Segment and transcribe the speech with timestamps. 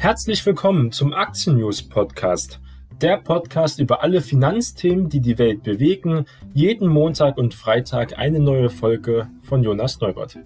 [0.00, 2.58] Herzlich willkommen zum Aktien News Podcast.
[3.02, 6.24] Der Podcast über alle Finanzthemen, die die Welt bewegen.
[6.54, 10.38] Jeden Montag und Freitag eine neue Folge von Jonas Neubert.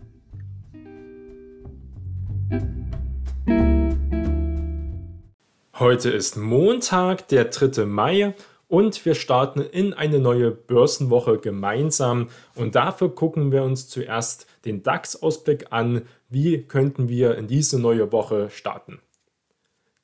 [5.79, 7.87] Heute ist Montag, der 3.
[7.87, 8.35] Mai
[8.67, 12.29] und wir starten in eine neue Börsenwoche gemeinsam.
[12.57, 16.03] Und dafür gucken wir uns zuerst den DAX-Ausblick an.
[16.29, 18.99] Wie könnten wir in diese neue Woche starten?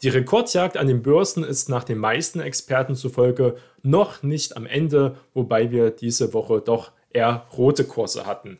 [0.02, 5.16] Die Rekordjagd an den Börsen ist nach den meisten Experten zufolge noch nicht am Ende,
[5.34, 8.58] wobei wir diese Woche doch eher rote Kurse hatten.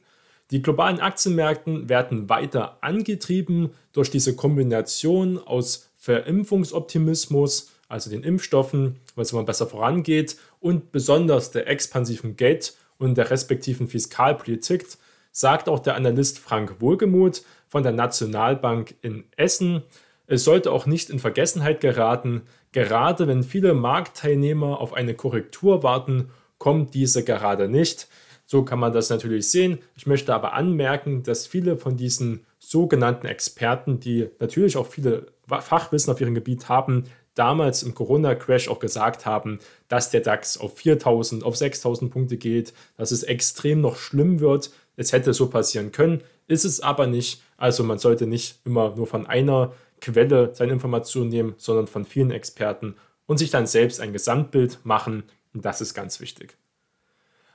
[0.50, 9.32] Die globalen Aktienmärkten werden weiter angetrieben durch diese Kombination aus Verimpfungsoptimismus, also den Impfstoffen, was
[9.32, 14.86] immer besser vorangeht, und besonders der expansiven Geld- und der respektiven Fiskalpolitik,
[15.32, 19.84] sagt auch der Analyst Frank Wohlgemuth von der Nationalbank in Essen.
[20.30, 26.31] Es sollte auch nicht in Vergessenheit geraten, gerade wenn viele Marktteilnehmer auf eine Korrektur warten,
[26.56, 28.06] kommt diese gerade nicht.
[28.47, 29.81] So kann man das natürlich sehen.
[29.97, 36.12] Ich möchte aber anmerken, dass viele von diesen sogenannten Experten, die natürlich auch viele Fachwissen
[36.12, 41.42] auf ihrem Gebiet haben, damals im Corona-Crash auch gesagt haben, dass der DAX auf 4000,
[41.42, 44.70] auf 6000 Punkte geht, dass es extrem noch schlimm wird.
[44.94, 47.42] Es hätte so passieren können, ist es aber nicht.
[47.56, 52.31] Also man sollte nicht immer nur von einer Quelle seine Informationen nehmen, sondern von vielen
[52.31, 55.25] Experten und sich dann selbst ein Gesamtbild machen.
[55.55, 56.56] Das ist ganz wichtig.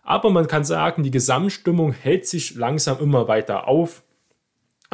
[0.04, 4.04] Aber man kann sagen, die Gesamtstimmung hält sich langsam immer weiter auf.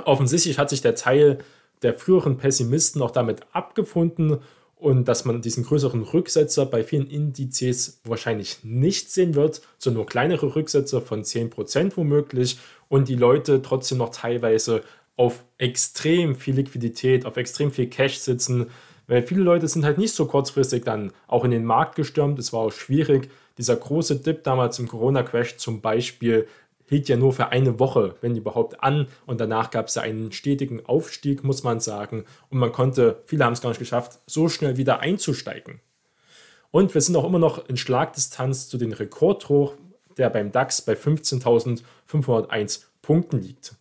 [0.06, 1.40] Offensichtlich hat sich der Teil
[1.82, 4.40] der früheren Pessimisten auch damit abgefunden
[4.76, 10.06] und dass man diesen größeren Rücksetzer bei vielen Indizes wahrscheinlich nicht sehen wird, sondern nur
[10.08, 12.58] kleinere Rücksetzer von 10% womöglich
[12.88, 14.82] und die Leute trotzdem noch teilweise
[15.18, 18.68] auf extrem viel Liquidität, auf extrem viel Cash sitzen,
[19.08, 22.40] weil viele Leute sind halt nicht so kurzfristig dann auch in den Markt gestürmt.
[22.40, 23.30] Es war auch schwierig.
[23.58, 26.48] Dieser große Dip damals im Corona-Crash zum Beispiel
[26.88, 29.08] hielt ja nur für eine Woche, wenn überhaupt, an.
[29.26, 32.26] Und danach gab es ja einen stetigen Aufstieg, muss man sagen.
[32.50, 35.80] Und man konnte, viele haben es gar nicht geschafft, so schnell wieder einzusteigen.
[36.70, 39.76] Und wir sind auch immer noch in Schlagdistanz zu den Rekordhoch,
[40.18, 43.76] der beim DAX bei 15.501 Punkten liegt.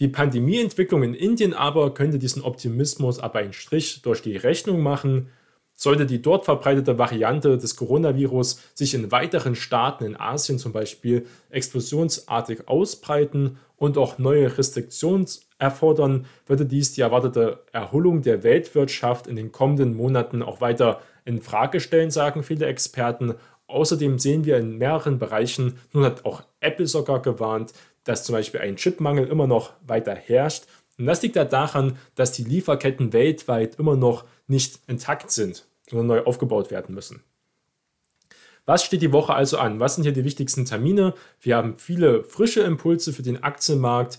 [0.00, 5.28] Die Pandemieentwicklung in Indien aber könnte diesen Optimismus aber einen Strich durch die Rechnung machen.
[5.74, 11.26] Sollte die dort verbreitete Variante des Coronavirus sich in weiteren Staaten in Asien zum Beispiel
[11.50, 15.26] explosionsartig ausbreiten und auch neue Restriktionen
[15.58, 21.42] erfordern, würde dies die erwartete Erholung der Weltwirtschaft in den kommenden Monaten auch weiter in
[21.42, 23.34] Frage stellen, sagen viele Experten.
[23.66, 27.72] Außerdem sehen wir in mehreren Bereichen, nun hat auch Apple sogar gewarnt,
[28.10, 30.64] dass zum Beispiel ein Chipmangel immer noch weiter herrscht.
[30.98, 36.08] Und das liegt ja daran, dass die Lieferketten weltweit immer noch nicht intakt sind, sondern
[36.08, 37.22] neu aufgebaut werden müssen.
[38.66, 39.78] Was steht die Woche also an?
[39.78, 41.14] Was sind hier die wichtigsten Termine?
[41.40, 44.18] Wir haben viele frische Impulse für den Aktienmarkt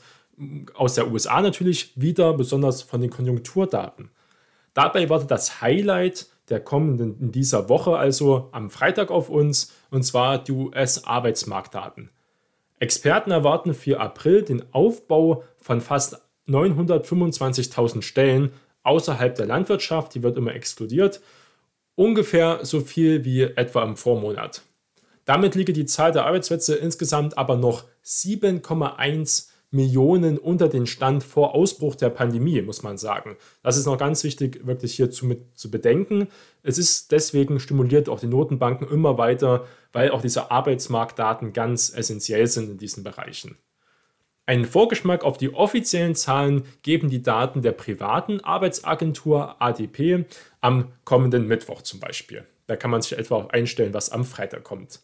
[0.74, 4.10] aus der USA natürlich wieder, besonders von den Konjunkturdaten.
[4.74, 10.04] Dabei wartet das Highlight der kommenden in dieser Woche also am Freitag auf uns, und
[10.04, 12.10] zwar die US-Arbeitsmarktdaten.
[12.82, 20.36] Experten erwarten für April den Aufbau von fast 925.000 Stellen außerhalb der Landwirtschaft, die wird
[20.36, 21.22] immer exkludiert,
[21.94, 24.64] ungefähr so viel wie etwa im Vormonat.
[25.26, 31.56] Damit liege die Zahl der Arbeitsplätze insgesamt aber noch 7,1 Millionen unter den Stand vor
[31.56, 33.38] Ausbruch der Pandemie, muss man sagen.
[33.64, 36.28] Das ist noch ganz wichtig, wirklich hier zu, mit, zu bedenken.
[36.62, 42.48] Es ist deswegen stimuliert auch die Notenbanken immer weiter, weil auch diese Arbeitsmarktdaten ganz essentiell
[42.48, 43.58] sind in diesen Bereichen.
[44.46, 50.26] Einen Vorgeschmack auf die offiziellen Zahlen geben die Daten der privaten Arbeitsagentur ADP
[50.60, 52.46] am kommenden Mittwoch zum Beispiel.
[52.68, 55.00] Da kann man sich etwa einstellen, was am Freitag kommt.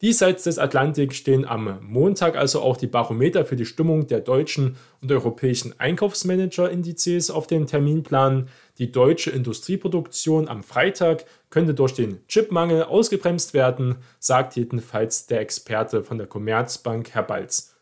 [0.00, 4.76] Diesseits des Atlantik stehen am Montag also auch die Barometer für die Stimmung der deutschen
[5.02, 8.48] und europäischen Einkaufsmanager-Indizes auf dem Terminplan.
[8.78, 16.04] Die deutsche Industrieproduktion am Freitag könnte durch den Chipmangel ausgebremst werden, sagt jedenfalls der Experte
[16.04, 17.74] von der Commerzbank, Herr Balz.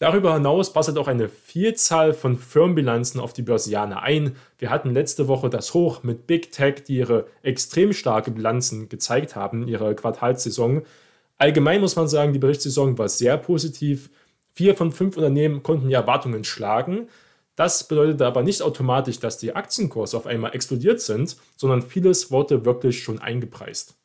[0.00, 4.34] Darüber hinaus passt auch eine Vielzahl von Firmenbilanzen auf die Börsianer ein.
[4.58, 9.36] Wir hatten letzte Woche das Hoch mit Big Tech, die ihre extrem starke Bilanzen gezeigt
[9.36, 10.82] haben, ihre Quartalssaison.
[11.38, 14.10] Allgemein muss man sagen, die Berichtssaison war sehr positiv.
[14.52, 17.08] Vier von fünf Unternehmen konnten die Erwartungen schlagen.
[17.56, 22.64] Das bedeutet aber nicht automatisch, dass die Aktienkurse auf einmal explodiert sind, sondern vieles wurde
[22.64, 23.96] wirklich schon eingepreist.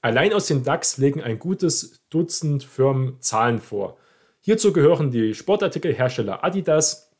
[0.00, 3.96] Allein aus dem DAX legen ein gutes Dutzend Firmen Zahlen vor.
[4.40, 7.10] Hierzu gehören die Sportartikelhersteller Adidas,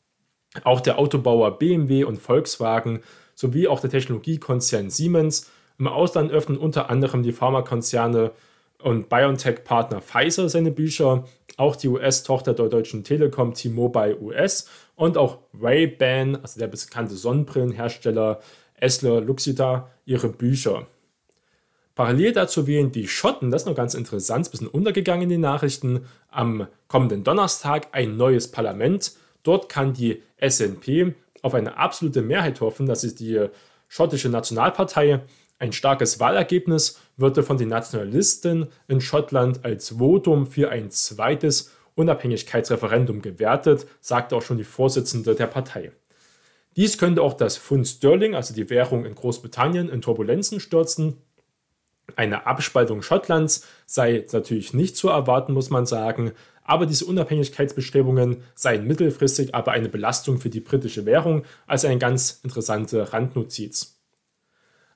[0.63, 3.01] Auch der Autobauer BMW und Volkswagen
[3.35, 5.51] sowie auch der Technologiekonzern Siemens.
[5.77, 8.31] Im Ausland öffnen unter anderem die Pharmakonzerne
[8.81, 11.25] und BioNTech-Partner Pfizer seine Bücher,
[11.57, 18.39] auch die US-Tochter der Deutschen Telekom T-Mobile US und auch Ray-Ban, also der bekannte Sonnenbrillenhersteller
[18.75, 20.87] Esler Luxita, ihre Bücher.
[21.95, 25.41] Parallel dazu wählen die Schotten, das ist noch ganz interessant, ein bisschen untergegangen in den
[25.41, 29.11] Nachrichten, am kommenden Donnerstag ein neues Parlament.
[29.43, 33.47] Dort kann die SNP auf eine absolute Mehrheit hoffen, das ist die
[33.89, 35.21] schottische Nationalpartei.
[35.59, 43.21] Ein starkes Wahlergebnis würde von den Nationalisten in Schottland als Votum für ein zweites Unabhängigkeitsreferendum
[43.21, 45.91] gewertet, sagte auch schon die Vorsitzende der Partei.
[46.77, 51.17] Dies könnte auch das Pfund Sterling, also die Währung in Großbritannien, in Turbulenzen stürzen.
[52.15, 56.31] Eine Abspaltung Schottlands sei natürlich nicht zu erwarten, muss man sagen,
[56.63, 62.39] aber diese Unabhängigkeitsbestrebungen seien mittelfristig aber eine Belastung für die britische Währung, also eine ganz
[62.43, 63.98] interessante Randnotiz.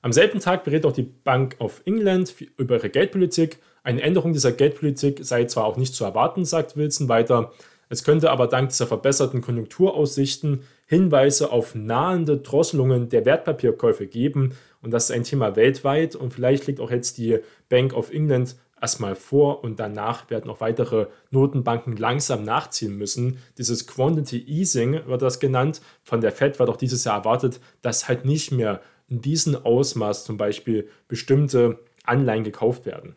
[0.04, 3.56] Am selben Tag berät auch die Bank of England über ihre Geldpolitik.
[3.82, 7.52] Eine Änderung dieser Geldpolitik sei zwar auch nicht zu erwarten, sagt Wilson weiter,
[7.88, 14.52] es könnte aber dank dieser verbesserten Konjunkturaussichten Hinweise auf nahende Drosselungen der Wertpapierkäufe geben.
[14.82, 16.16] Und das ist ein Thema weltweit.
[16.16, 17.38] Und vielleicht liegt auch jetzt die
[17.70, 23.38] Bank of England erstmal vor und danach werden auch weitere Notenbanken langsam nachziehen müssen.
[23.56, 25.80] Dieses Quantity Easing wird das genannt.
[26.02, 28.82] Von der Fed wird auch dieses Jahr erwartet, dass halt nicht mehr
[29.14, 33.14] in diesem Ausmaß zum Beispiel bestimmte Anleihen gekauft werden.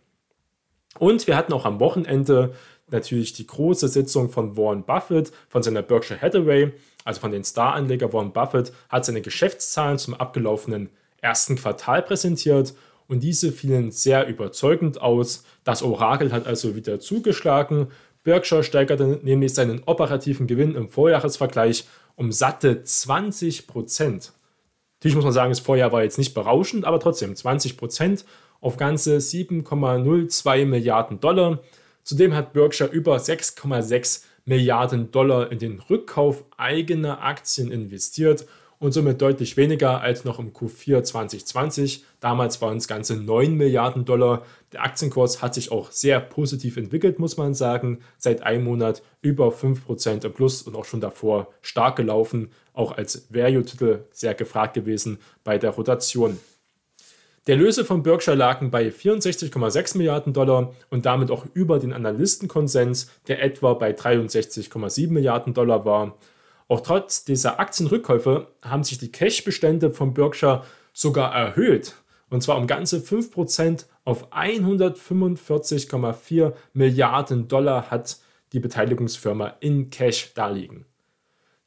[0.99, 2.53] Und wir hatten auch am Wochenende
[2.91, 6.71] natürlich die große Sitzung von Warren Buffett, von seiner Berkshire Hathaway,
[7.03, 10.89] also von den Star-Anleger Warren Buffett, hat seine Geschäftszahlen zum abgelaufenen
[11.19, 12.75] ersten Quartal präsentiert
[13.07, 15.45] und diese fielen sehr überzeugend aus.
[15.63, 17.87] Das Orakel hat also wieder zugeschlagen.
[18.23, 24.33] Berkshire steigerte nämlich seinen operativen Gewinn im Vorjahresvergleich um satte 20 Prozent.
[24.99, 28.25] Natürlich muss man sagen, das Vorjahr war jetzt nicht berauschend, aber trotzdem 20 Prozent
[28.61, 31.59] auf ganze 7,02 Milliarden Dollar.
[32.03, 38.47] Zudem hat Berkshire über 6,6 Milliarden Dollar in den Rückkauf eigener Aktien investiert
[38.79, 42.05] und somit deutlich weniger als noch im Q4 2020.
[42.19, 44.43] Damals waren es ganze 9 Milliarden Dollar.
[44.71, 47.99] Der Aktienkurs hat sich auch sehr positiv entwickelt, muss man sagen.
[48.17, 52.51] Seit einem Monat über 5% im Plus und auch schon davor stark gelaufen.
[52.77, 56.37] Auch als Value-Titel sehr gefragt gewesen bei der Rotation.
[57.47, 63.09] Der Löse von Berkshire lagen bei 64,6 Milliarden Dollar und damit auch über den Analystenkonsens,
[63.27, 66.19] der etwa bei 63,7 Milliarden Dollar war.
[66.67, 70.63] Auch trotz dieser Aktienrückkäufe haben sich die Cash-Bestände von Berkshire
[70.93, 71.95] sogar erhöht.
[72.29, 78.17] Und zwar um ganze 5% auf 145,4 Milliarden Dollar hat
[78.53, 80.85] die Beteiligungsfirma in Cash darliegen.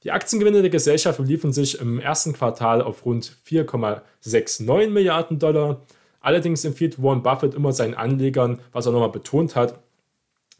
[0.03, 5.83] Die Aktiengewinne der Gesellschaft beliefen sich im ersten Quartal auf rund 4,69 Milliarden Dollar.
[6.21, 9.79] Allerdings empfiehlt Warren Buffett immer seinen Anlegern, was er nochmal betont hat,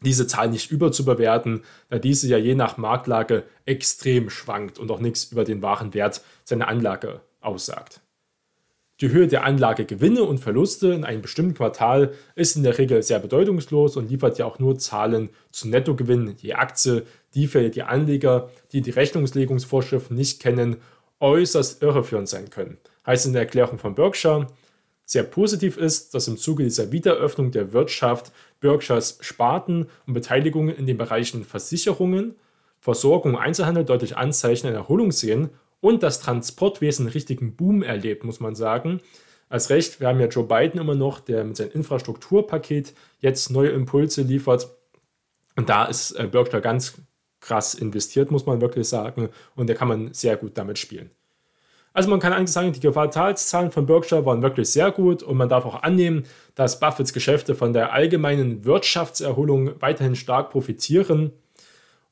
[0.01, 5.31] diese Zahl nicht überzubewerten, da diese ja je nach Marktlage extrem schwankt und auch nichts
[5.31, 8.01] über den wahren Wert seiner Anlage aussagt.
[8.99, 13.17] Die Höhe der Anlagegewinne und Verluste in einem bestimmten Quartal ist in der Regel sehr
[13.17, 18.49] bedeutungslos und liefert ja auch nur Zahlen zu Nettogewinn je Aktie, die für die Anleger,
[18.71, 20.77] die die Rechnungslegungsvorschriften nicht kennen,
[21.19, 22.77] äußerst irreführend sein können.
[23.05, 24.47] Heißt in der Erklärung von Berkshire,
[25.05, 30.85] sehr positiv ist, dass im Zuge dieser Wiederöffnung der Wirtschaft Berkshires Sparten und Beteiligungen in
[30.85, 32.35] den Bereichen Versicherungen,
[32.79, 35.49] Versorgung und Einzelhandel deutlich Anzeichen einer Erholung sehen
[35.81, 39.01] und das Transportwesen einen richtigen Boom erlebt, muss man sagen.
[39.49, 43.69] Als recht, wir haben ja Joe Biden immer noch, der mit seinem Infrastrukturpaket jetzt neue
[43.69, 44.69] Impulse liefert.
[45.57, 46.93] Und da ist äh, Berkshire ganz
[47.41, 49.29] krass investiert, muss man wirklich sagen.
[49.55, 51.09] Und da kann man sehr gut damit spielen.
[51.93, 55.49] Also man kann eigentlich sagen, die Quartalszahlen von Berkshire waren wirklich sehr gut und man
[55.49, 56.23] darf auch annehmen,
[56.55, 61.33] dass Buffets Geschäfte von der allgemeinen Wirtschaftserholung weiterhin stark profitieren.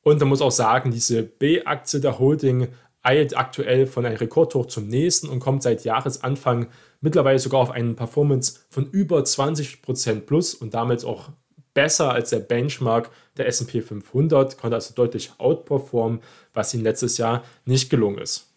[0.02, 2.68] Und man muss auch sagen, diese B-Aktie der Holding
[3.02, 6.68] eilt aktuell von einem Rekordhoch zum nächsten und kommt seit Jahresanfang
[7.00, 11.30] mittlerweile sogar auf einen Performance von über 20% plus und damit auch
[11.74, 13.10] besser als der Benchmark
[13.40, 16.22] der SP 500, konnte also deutlich outperformen,
[16.54, 18.54] was ihm letztes Jahr nicht gelungen ist.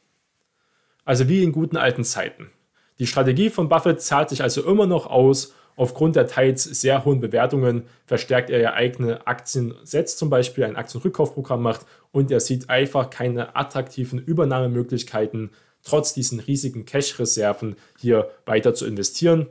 [1.05, 2.51] Also wie in guten alten Zeiten.
[2.99, 5.55] Die Strategie von Buffett zahlt sich also immer noch aus.
[5.75, 10.77] Aufgrund der teils sehr hohen Bewertungen verstärkt er ja eigene Aktien, setzt zum Beispiel ein
[10.77, 15.51] Aktienrückkaufprogramm macht und er sieht einfach keine attraktiven Übernahmemöglichkeiten,
[15.83, 19.49] trotz diesen riesigen Cash-Reserven hier weiter zu investieren.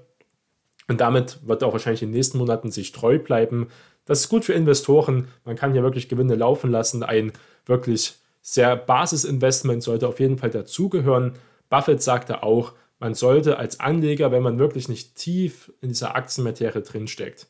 [0.87, 3.69] Und damit wird er auch wahrscheinlich in den nächsten Monaten sich treu bleiben.
[4.05, 5.27] Das ist gut für Investoren.
[5.45, 7.03] Man kann hier wirklich Gewinne laufen lassen.
[7.03, 7.33] Ein
[7.65, 11.33] wirklich sehr Basisinvestment sollte auf jeden Fall dazugehören.
[11.69, 16.81] Buffett sagte auch, man sollte als Anleger, wenn man wirklich nicht tief in dieser Aktienmaterie
[16.81, 17.47] drinsteckt,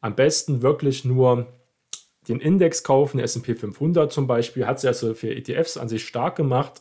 [0.00, 1.46] am besten wirklich nur
[2.28, 6.36] den Index kaufen, S&P 500 zum Beispiel, hat sich also für ETFs an sich stark
[6.36, 6.80] gemacht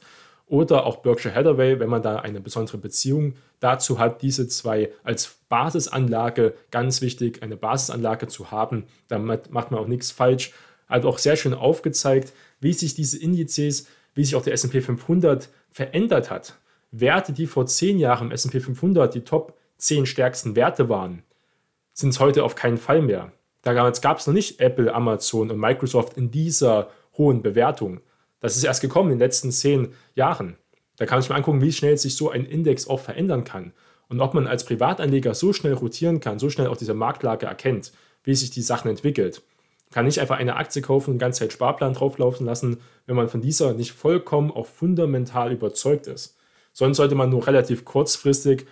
[0.50, 5.38] oder auch Berkshire Hathaway, wenn man da eine besondere Beziehung dazu hat, diese zwei als
[5.48, 8.86] Basisanlage ganz wichtig, eine Basisanlage zu haben.
[9.08, 10.52] Damit macht man auch nichts falsch.
[10.88, 15.50] Hat auch sehr schön aufgezeigt, wie sich diese Indizes, wie sich auch der S&P 500
[15.72, 16.56] verändert hat.
[16.92, 21.22] Werte, die vor zehn Jahren im S&P 500 die Top 10 stärksten Werte waren,
[21.94, 23.32] sind es heute auf keinen Fall mehr.
[23.62, 28.02] Damals gab es noch nicht Apple, Amazon und Microsoft in dieser hohen Bewertung.
[28.40, 30.58] Das ist erst gekommen in den letzten zehn Jahren.
[30.98, 33.74] Da kann ich mir angucken, wie schnell sich so ein Index auch verändern kann.
[34.10, 37.92] Und ob man als Privatanleger so schnell rotieren kann, so schnell auch diese Marktlage erkennt,
[38.24, 39.42] wie sich die Sachen entwickelt.
[39.92, 43.30] Kann nicht einfach eine Aktie kaufen und die ganze Zeit Sparplan drauflaufen lassen, wenn man
[43.30, 46.38] von dieser nicht vollkommen auch fundamental überzeugt ist.
[46.74, 48.66] Sonst sollte man nur relativ kurzfristig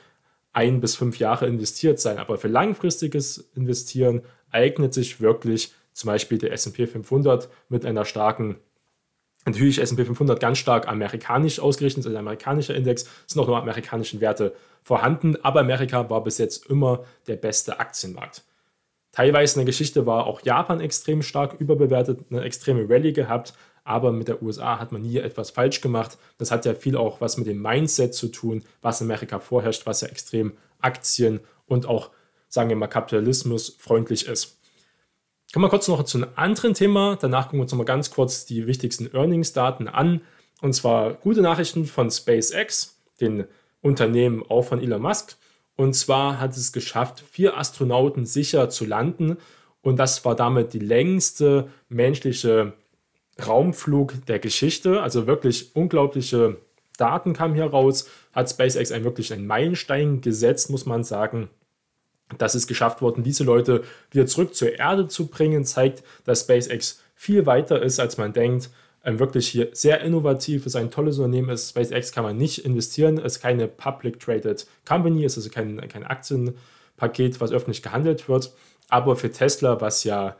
[0.54, 2.18] ein bis fünf Jahre investiert sein.
[2.18, 8.58] Aber für langfristiges Investieren eignet sich wirklich zum Beispiel der SP 500 mit einer starken
[9.48, 14.20] Natürlich S&P 500 ganz stark amerikanisch ausgerichtet, also ein amerikanischer Index, sind auch nur amerikanische
[14.20, 18.44] Werte vorhanden, aber Amerika war bis jetzt immer der beste Aktienmarkt.
[19.14, 23.54] Teilweise in der Geschichte war auch Japan extrem stark überbewertet, eine extreme Rallye gehabt,
[23.86, 26.18] aber mit der USA hat man nie etwas falsch gemacht.
[26.38, 29.86] Das hat ja viel auch was mit dem Mindset zu tun, was in Amerika vorherrscht,
[29.86, 32.10] was ja extrem Aktien und auch,
[32.50, 34.57] sagen wir mal, Kapitalismus freundlich ist.
[35.54, 37.18] Kommen wir kurz noch zu einem anderen Thema.
[37.20, 40.22] Danach gucken wir uns noch mal ganz kurz die wichtigsten Earnings-Daten an.
[40.62, 43.46] Und zwar gute Nachrichten von SpaceX, den
[43.82, 45.38] Unternehmen auch von Elon Musk.
[45.78, 49.38] Und zwar hat es geschafft, vier Astronauten sicher zu landen.
[49.82, 52.74] Und das war damit die längste menschliche
[53.46, 55.02] Raumflug der Geschichte.
[55.02, 56.58] Also wirklich unglaubliche
[56.98, 58.10] Daten kamen hier raus.
[58.34, 61.50] Hat SpaceX ein wirklich einen Meilenstein gesetzt, muss man sagen.
[62.38, 67.02] Das ist geschafft worden, diese Leute wieder zurück zur Erde zu bringen, zeigt, dass SpaceX
[67.16, 68.70] viel weiter ist, als man denkt.
[69.04, 71.70] Wirklich hier sehr innovativ ist, ein tolles Unternehmen ist.
[71.70, 77.40] SpaceX kann man nicht investieren, ist keine Public Traded Company, ist also kein, kein Aktienpaket,
[77.40, 78.52] was öffentlich gehandelt wird.
[78.90, 80.36] Aber für Tesla, was ja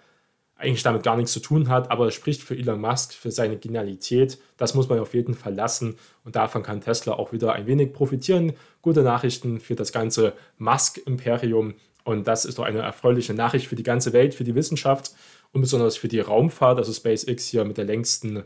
[0.58, 3.58] eigentlich damit gar nichts zu tun hat, aber es spricht für Elon Musk, für seine
[3.58, 4.40] Genialität.
[4.58, 7.94] Das muss man auf jeden Fall lassen und davon kann Tesla auch wieder ein wenig
[7.94, 8.54] profitieren.
[8.82, 13.84] Gute Nachrichten für das ganze Musk-Imperium und das ist doch eine erfreuliche Nachricht für die
[13.84, 15.12] ganze Welt, für die Wissenschaft
[15.52, 16.78] und besonders für die Raumfahrt.
[16.78, 18.44] Also SpaceX hier mit der längsten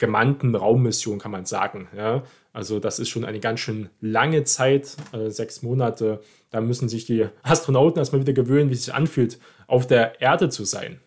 [0.00, 1.86] gemannten Raummission, kann man sagen.
[1.96, 2.24] Ja?
[2.52, 6.20] Also das ist schon eine ganz schön lange Zeit, äh, sechs Monate.
[6.50, 9.38] Da müssen sich die Astronauten erstmal wieder gewöhnen, wie es sich anfühlt,
[9.68, 10.98] auf der Erde zu sein.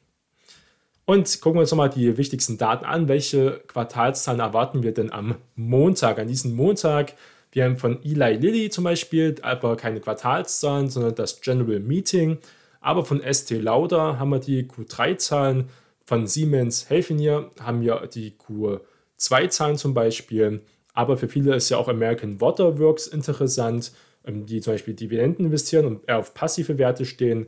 [1.06, 3.10] Und gucken wir uns nochmal die wichtigsten Daten an.
[3.10, 6.18] Welche Quartalszahlen erwarten wir denn am Montag?
[6.18, 7.16] An diesem Montag,
[7.52, 12.38] wir haben von Eli Lilly zum Beispiel, aber keine Quartalszahlen, sondern das General Meeting.
[12.80, 15.70] Aber von ST Lauder haben wir die Q3-Zahlen
[16.06, 20.62] von Siemens Healthineer haben wir die Q2-Zahlen zum Beispiel,
[20.94, 23.92] aber für viele ist ja auch American Water Works interessant,
[24.26, 27.48] ähm, die zum Beispiel Dividenden investieren und eher auf passive Werte stehen,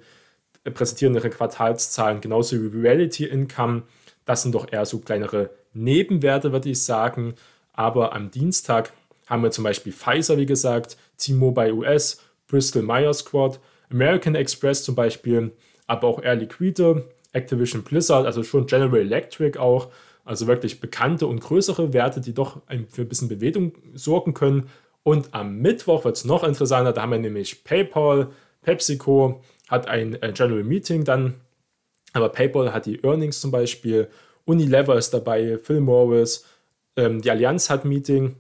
[0.64, 3.84] äh, präsentieren ihre Quartalszahlen genauso wie Reality Income.
[4.26, 7.36] Das sind doch eher so kleinere Nebenwerte, würde ich sagen.
[7.74, 8.92] Aber am Dienstag
[9.28, 13.60] haben wir zum Beispiel Pfizer, wie gesagt, T-Mobile US, Bristol Myers Squad,
[13.90, 15.52] American Express zum Beispiel,
[15.88, 19.90] aber auch Air Liquide, Activision Blizzard, also schon General Electric auch.
[20.24, 24.70] Also wirklich bekannte und größere Werte, die doch für ein bisschen Bewegung sorgen können.
[25.04, 26.94] Und am Mittwoch wird es noch interessanter.
[26.94, 28.30] Da haben wir nämlich PayPal,
[28.64, 31.36] PepsiCo hat ein äh, General Meeting dann.
[32.14, 34.10] Aber PayPal hat die Earnings zum Beispiel.
[34.46, 36.46] Unilever ist dabei, Phil Morris.
[36.96, 38.36] Ähm, die Allianz hat Meeting.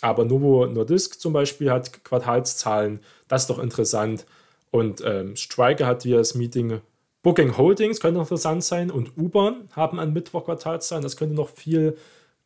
[0.00, 3.00] Aber Novo Nordisk zum Beispiel hat Quartalszahlen.
[3.28, 4.26] Das ist doch interessant.
[4.72, 6.80] Und ähm, Striker hat hier das Meeting
[7.22, 11.02] Booking Holdings könnte interessant sein und U-Bahn haben an Mittwoch Quartalszahlen.
[11.04, 11.96] Das könnte noch viel,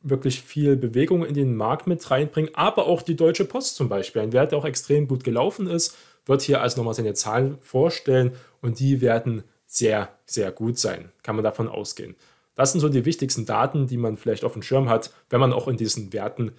[0.02, 2.54] wirklich viel Bewegung in den Markt mit reinbringen.
[2.54, 5.96] Aber auch die Deutsche Post zum Beispiel, ein Wert, der auch extrem gut gelaufen ist,
[6.26, 11.10] wird hier also nochmal seine Zahlen vorstellen und die werden sehr, sehr gut sein.
[11.22, 12.14] Kann man davon ausgehen.
[12.54, 15.52] Das sind so die wichtigsten Daten, die man vielleicht auf dem Schirm hat, wenn man
[15.52, 16.52] auch in diesen Werten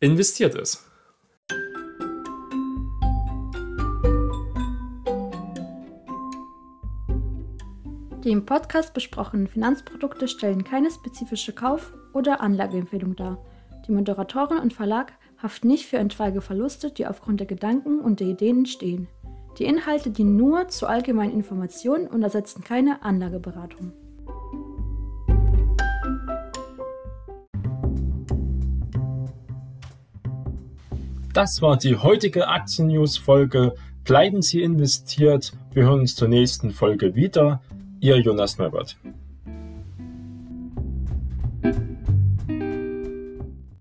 [0.00, 0.84] investiert ist.
[8.32, 13.36] Die im Podcast besprochenen Finanzprodukte stellen keine spezifische Kauf- oder Anlageempfehlung dar.
[13.86, 18.28] Die Moderatorin und Verlag haften nicht für entfallige Verluste, die aufgrund der Gedanken und der
[18.28, 19.06] Ideen entstehen.
[19.58, 23.92] Die Inhalte dienen nur zur allgemeinen Information und ersetzen keine Anlageberatung.
[31.34, 33.74] Das war die heutige Aktien-News-Folge.
[34.04, 35.52] Bleiben Sie investiert.
[35.74, 37.60] Wir hören uns zur nächsten Folge wieder.
[38.02, 38.96] Ihr Jonas Neubert.